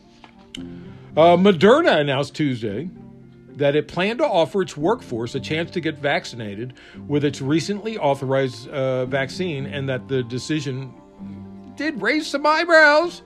uh, 0.56 1.36
moderna 1.36 1.98
announced 2.00 2.34
tuesday 2.34 2.88
that 3.56 3.76
it 3.76 3.86
planned 3.86 4.18
to 4.20 4.26
offer 4.26 4.62
its 4.62 4.76
workforce 4.76 5.34
a 5.34 5.40
chance 5.40 5.70
to 5.72 5.80
get 5.80 5.98
vaccinated 5.98 6.74
with 7.06 7.24
its 7.24 7.42
recently 7.42 7.98
authorized 7.98 8.68
uh, 8.68 9.04
vaccine 9.06 9.66
and 9.66 9.88
that 9.88 10.08
the 10.08 10.22
decision 10.22 10.94
did 11.76 12.00
raise 12.00 12.26
some 12.26 12.46
eyebrows 12.46 13.22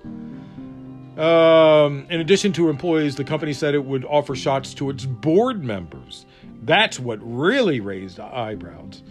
um, 1.16 2.06
in 2.10 2.20
addition 2.20 2.52
to 2.54 2.68
employees, 2.68 3.16
the 3.16 3.24
company 3.24 3.54
said 3.54 3.74
it 3.74 3.84
would 3.84 4.04
offer 4.04 4.36
shots 4.36 4.74
to 4.74 4.90
its 4.90 5.06
board 5.06 5.64
members. 5.64 6.26
That's 6.62 7.00
what 7.00 7.18
really 7.22 7.80
raised 7.80 8.20
eyebrows. 8.20 9.02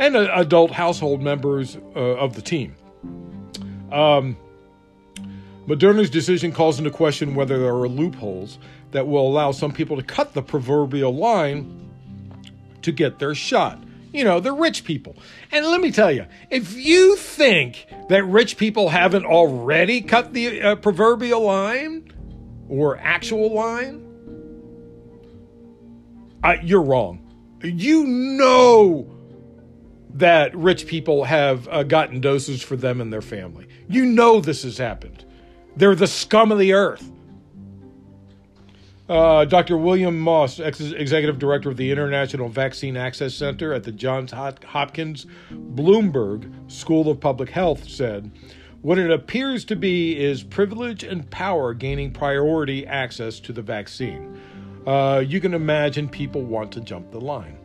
And 0.00 0.16
uh, 0.16 0.30
adult 0.34 0.70
household 0.70 1.20
members 1.20 1.76
uh, 1.76 2.00
of 2.00 2.34
the 2.34 2.40
team. 2.40 2.74
Um, 3.92 4.34
Moderna's 5.66 6.08
decision 6.08 6.52
calls 6.52 6.78
into 6.78 6.90
question 6.90 7.34
whether 7.34 7.58
there 7.58 7.74
are 7.74 7.86
loopholes 7.86 8.58
that 8.92 9.06
will 9.06 9.28
allow 9.28 9.52
some 9.52 9.72
people 9.72 9.96
to 9.96 10.02
cut 10.02 10.32
the 10.32 10.42
proverbial 10.42 11.14
line 11.14 11.90
to 12.80 12.90
get 12.92 13.18
their 13.18 13.34
shot. 13.34 13.78
You 14.10 14.24
know, 14.24 14.40
the 14.40 14.52
rich 14.52 14.84
people. 14.84 15.16
And 15.52 15.66
let 15.66 15.82
me 15.82 15.92
tell 15.92 16.10
you, 16.10 16.24
if 16.48 16.74
you 16.74 17.14
think 17.16 17.86
that 18.08 18.24
rich 18.24 18.56
people 18.56 18.88
haven't 18.88 19.26
already 19.26 20.00
cut 20.00 20.32
the 20.32 20.62
uh, 20.62 20.76
proverbial 20.76 21.42
line 21.42 22.10
or 22.70 22.96
actual 22.96 23.52
line, 23.52 24.06
uh, 26.42 26.56
you're 26.62 26.82
wrong. 26.82 27.20
You 27.62 28.06
know 28.06 29.19
that 30.14 30.56
rich 30.56 30.86
people 30.86 31.24
have 31.24 31.68
uh, 31.68 31.82
gotten 31.82 32.20
doses 32.20 32.62
for 32.62 32.76
them 32.76 33.00
and 33.00 33.12
their 33.12 33.22
family. 33.22 33.66
You 33.88 34.04
know 34.04 34.40
this 34.40 34.62
has 34.64 34.78
happened. 34.78 35.24
They're 35.76 35.94
the 35.94 36.06
scum 36.06 36.52
of 36.52 36.58
the 36.58 36.72
earth. 36.72 37.10
Uh, 39.08 39.44
Dr. 39.44 39.76
William 39.76 40.20
Moss, 40.20 40.60
ex- 40.60 40.80
executive 40.80 41.40
director 41.40 41.68
of 41.68 41.76
the 41.76 41.90
International 41.90 42.48
Vaccine 42.48 42.96
Access 42.96 43.34
Center 43.34 43.72
at 43.72 43.82
the 43.82 43.90
Johns 43.90 44.30
Hopkins 44.30 45.26
Bloomberg 45.50 46.70
School 46.70 47.10
of 47.10 47.18
Public 47.18 47.50
Health, 47.50 47.88
said, 47.88 48.30
What 48.82 49.00
it 49.00 49.10
appears 49.10 49.64
to 49.64 49.74
be 49.74 50.16
is 50.16 50.44
privilege 50.44 51.02
and 51.02 51.28
power 51.28 51.74
gaining 51.74 52.12
priority 52.12 52.86
access 52.86 53.40
to 53.40 53.52
the 53.52 53.62
vaccine. 53.62 54.40
Uh, 54.86 55.24
you 55.26 55.40
can 55.40 55.54
imagine 55.54 56.08
people 56.08 56.42
want 56.42 56.70
to 56.72 56.80
jump 56.80 57.10
the 57.10 57.20
line. 57.20 57.59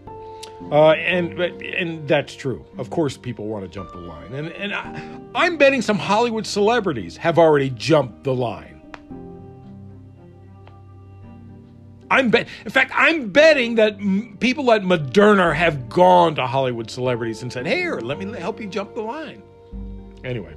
Uh, 0.71 0.91
and 0.91 1.39
and 1.39 2.07
that's 2.07 2.35
true. 2.35 2.65
Of 2.77 2.89
course, 2.89 3.17
people 3.17 3.47
want 3.47 3.65
to 3.65 3.69
jump 3.69 3.91
the 3.91 3.99
line, 3.99 4.33
and 4.33 4.51
and 4.53 4.73
I, 4.73 5.19
I'm 5.35 5.57
betting 5.57 5.81
some 5.81 5.97
Hollywood 5.97 6.47
celebrities 6.47 7.17
have 7.17 7.37
already 7.37 7.69
jumped 7.69 8.23
the 8.23 8.33
line. 8.33 8.81
I'm 12.09 12.29
bet. 12.29 12.47
In 12.63 12.71
fact, 12.71 12.91
I'm 12.95 13.29
betting 13.29 13.75
that 13.75 13.95
m- 13.95 14.37
people 14.39 14.71
at 14.71 14.81
Moderna 14.81 15.53
have 15.53 15.89
gone 15.89 16.35
to 16.35 16.47
Hollywood 16.47 16.89
celebrities 16.89 17.43
and 17.43 17.51
said, 17.51 17.67
"Here, 17.67 17.99
let 17.99 18.17
me 18.17 18.25
help 18.39 18.59
you 18.59 18.67
jump 18.67 18.95
the 18.95 19.01
line." 19.01 19.43
Anyway, 20.23 20.55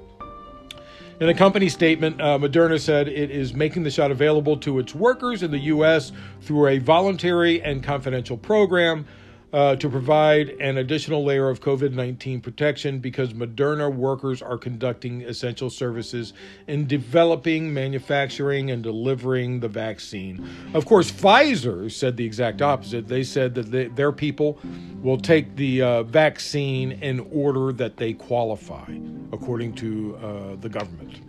in 1.20 1.28
a 1.28 1.34
company 1.34 1.68
statement, 1.68 2.20
uh, 2.20 2.38
Moderna 2.38 2.80
said 2.80 3.08
it 3.08 3.30
is 3.30 3.52
making 3.52 3.82
the 3.82 3.90
shot 3.90 4.11
available 4.11 4.56
to 4.58 4.78
its 4.78 4.94
workers 4.94 5.42
in 5.42 5.50
the 5.50 5.58
U.S. 5.58 6.12
through 6.40 6.68
a 6.68 6.78
voluntary 6.78 7.61
and 7.62 7.82
confidential 7.82 8.38
program 8.38 9.04
uh, 9.52 9.76
to 9.76 9.88
provide 9.88 10.50
an 10.61 10.78
additional 10.78 11.24
layer 11.24 11.48
of 11.48 11.61
COVID 11.61 11.92
19 11.92 12.40
protection 12.40 12.98
because 12.98 13.32
Moderna 13.32 13.92
workers 13.92 14.42
are 14.42 14.58
conducting 14.58 15.22
essential 15.22 15.70
services 15.70 16.34
in 16.66 16.87
developing, 16.87 17.72
manufacturing, 17.72 18.70
and 18.70 18.82
delivering 18.82 19.61
the 19.61 19.68
vaccine. 19.68 20.46
Of 20.74 20.84
course, 20.84 21.11
Pfizer 21.11 21.90
said 21.90 22.16
the 22.16 22.24
exact 22.24 22.61
opposite. 22.61 23.08
They 23.08 23.24
said 23.24 23.54
that 23.54 23.70
they, 23.70 23.87
their 23.88 24.12
people 24.12 24.58
will 25.02 25.18
take 25.18 25.56
the 25.56 25.82
uh, 25.82 26.02
vaccine 26.02 26.92
in 26.92 27.20
order 27.32 27.72
that 27.72 27.96
they 27.96 28.12
qualify, 28.12 28.98
according 29.32 29.74
to 29.76 30.16
uh, 30.16 30.56
the 30.56 30.68
government. 30.68 31.20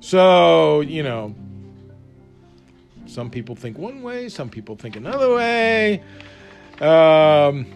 So, 0.00 0.82
you 0.82 1.02
know, 1.02 1.34
some 3.06 3.30
people 3.30 3.56
think 3.56 3.76
one 3.78 4.02
way, 4.02 4.28
some 4.28 4.48
people 4.48 4.76
think 4.76 4.94
another 4.94 5.34
way. 5.34 6.02
Um, 6.80 7.66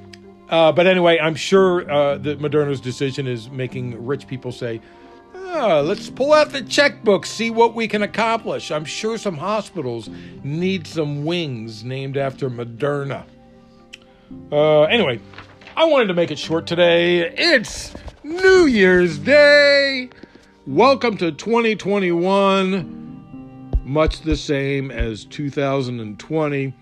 uh, 0.49 0.71
but 0.73 0.87
anyway, 0.87 1.19
I'm 1.19 1.35
sure 1.35 1.91
uh, 1.91 2.19
that 2.19 2.39
Moderna's 2.41 2.81
decision 2.81 3.27
is 3.27 3.51
making 3.51 4.05
rich 4.07 4.27
people 4.29 4.53
say, 4.53 4.81
oh, 5.35 5.83
let's 5.85 6.09
pull 6.09 6.33
out 6.33 6.51
the 6.51 6.63
checkbook, 6.63 7.27
see 7.27 7.51
what 7.51 7.75
we 7.75 7.89
can 7.89 8.03
accomplish. 8.03 8.71
I'm 8.71 8.85
sure 8.85 9.19
some 9.19 9.37
hospitals 9.37 10.09
need 10.45 10.87
some 10.87 11.25
wings 11.25 11.85
named 11.85 12.17
after 12.17 12.49
Moderna. 12.49 13.25
Uh, 14.51 14.83
anyway, 14.85 15.21
I 15.77 15.85
wanted 15.85 16.07
to 16.07 16.15
make 16.15 16.31
it 16.31 16.39
short 16.39 16.67
today. 16.67 17.29
It's 17.31 17.95
New 18.23 18.67
Year's 18.67 19.19
Day. 19.19 20.11
Welcome 20.67 21.17
to 21.19 21.33
2021. 21.33 23.01
Much 23.85 24.21
the 24.21 24.37
same 24.37 24.91
as 24.91 25.25
2020. 25.25 26.73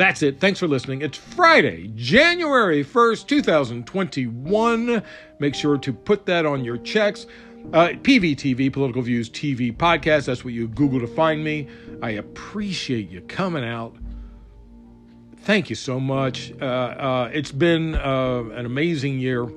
That's 0.00 0.22
it. 0.22 0.40
Thanks 0.40 0.58
for 0.58 0.66
listening. 0.66 1.02
It's 1.02 1.18
Friday, 1.18 1.92
January 1.94 2.82
1st, 2.82 3.26
2021. 3.26 5.02
Make 5.38 5.54
sure 5.54 5.76
to 5.76 5.92
put 5.92 6.24
that 6.24 6.46
on 6.46 6.64
your 6.64 6.78
checks. 6.78 7.26
Uh, 7.74 7.88
PVTV, 7.88 8.72
Political 8.72 9.02
Views 9.02 9.28
TV 9.28 9.76
Podcast. 9.76 10.24
That's 10.24 10.42
what 10.42 10.54
you 10.54 10.68
Google 10.68 11.00
to 11.00 11.06
find 11.06 11.44
me. 11.44 11.68
I 12.00 12.12
appreciate 12.12 13.10
you 13.10 13.20
coming 13.20 13.62
out. 13.62 13.94
Thank 15.42 15.68
you 15.68 15.76
so 15.76 16.00
much. 16.00 16.50
Uh, 16.58 16.64
uh, 16.64 17.30
it's 17.34 17.52
been 17.52 17.94
uh, 17.94 18.44
an 18.54 18.64
amazing 18.64 19.18
year. 19.18 19.50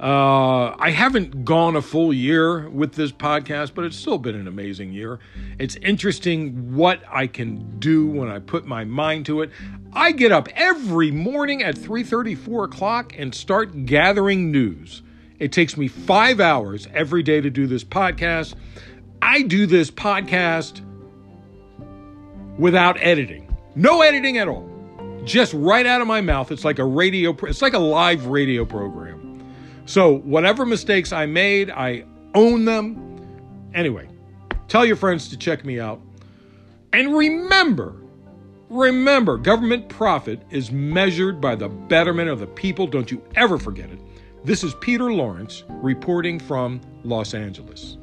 Uh, 0.00 0.74
I 0.78 0.92
haven't 0.92 1.44
gone 1.44 1.76
a 1.76 1.82
full 1.82 2.10
year 2.10 2.66
with 2.70 2.94
this 2.94 3.12
podcast, 3.12 3.74
but 3.74 3.84
it's 3.84 3.98
still 3.98 4.16
been 4.16 4.34
an 4.34 4.48
amazing 4.48 4.94
year. 4.94 5.18
It's 5.58 5.76
interesting 5.76 6.74
what 6.74 7.02
I 7.06 7.26
can 7.26 7.78
do 7.78 8.06
when 8.06 8.30
I 8.30 8.38
put 8.38 8.64
my 8.64 8.84
mind 8.84 9.26
to 9.26 9.42
it. 9.42 9.50
I 9.92 10.12
get 10.12 10.32
up 10.32 10.48
every 10.54 11.10
morning 11.10 11.62
at 11.62 11.76
3:30, 11.76 12.34
4 12.34 12.64
o'clock 12.64 13.12
and 13.18 13.34
start 13.34 13.84
gathering 13.84 14.50
news. 14.50 15.02
It 15.38 15.52
takes 15.52 15.76
me 15.76 15.86
five 15.86 16.40
hours 16.40 16.88
every 16.94 17.22
day 17.22 17.42
to 17.42 17.50
do 17.50 17.66
this 17.66 17.84
podcast. 17.84 18.54
I 19.20 19.42
do 19.42 19.66
this 19.66 19.90
podcast 19.90 20.80
without 22.58 22.96
editing, 23.00 23.54
no 23.74 24.00
editing 24.00 24.38
at 24.38 24.48
all, 24.48 24.66
just 25.24 25.52
right 25.52 25.84
out 25.84 26.00
of 26.00 26.06
my 26.06 26.22
mouth. 26.22 26.50
It's 26.50 26.64
like 26.64 26.78
a 26.78 26.86
radio. 26.86 27.36
It's 27.42 27.60
like 27.60 27.74
a 27.74 27.78
live 27.78 28.24
radio 28.28 28.64
program. 28.64 29.19
So, 29.90 30.18
whatever 30.18 30.64
mistakes 30.64 31.10
I 31.12 31.26
made, 31.26 31.68
I 31.68 32.04
own 32.36 32.64
them. 32.64 33.18
Anyway, 33.74 34.06
tell 34.68 34.86
your 34.86 34.94
friends 34.94 35.28
to 35.30 35.36
check 35.36 35.64
me 35.64 35.80
out. 35.80 36.00
And 36.92 37.12
remember, 37.12 37.96
remember, 38.68 39.36
government 39.36 39.88
profit 39.88 40.42
is 40.48 40.70
measured 40.70 41.40
by 41.40 41.56
the 41.56 41.68
betterment 41.68 42.30
of 42.30 42.38
the 42.38 42.46
people. 42.46 42.86
Don't 42.86 43.10
you 43.10 43.20
ever 43.34 43.58
forget 43.58 43.90
it. 43.90 43.98
This 44.44 44.62
is 44.62 44.74
Peter 44.76 45.12
Lawrence 45.12 45.64
reporting 45.68 46.38
from 46.38 46.80
Los 47.02 47.34
Angeles. 47.34 47.96